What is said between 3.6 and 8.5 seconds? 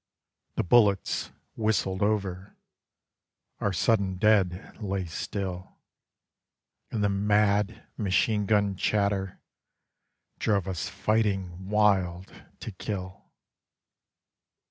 sudden dead lay still; And the mad machine